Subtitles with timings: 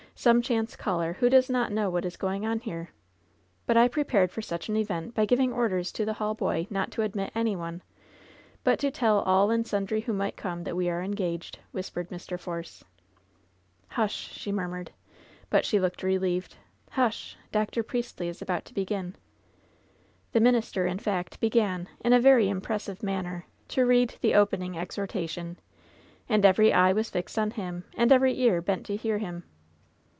[0.13, 2.91] Some chance caller, who does not know what is going on here.
[3.65, 6.91] But I prepared for such an event by giving orders to the hall boy not
[6.91, 7.81] to admit any one,
[8.63, 12.39] but to tell all and sundry who might come that we are engaged," whispered Mr.
[12.39, 12.83] Force.
[13.87, 14.91] "Hush!" she murmured,
[15.49, 16.55] but she looked relieved.
[16.91, 17.35] "Hush!
[17.51, 17.81] Dr.
[17.81, 19.15] Priestly is about to begin."
[20.33, 25.57] The minister, in fact, began, in a very impressive manner, to read the opening exhortation,
[26.29, 29.45] and every eye was fixed upon him and every ear bent to hear him.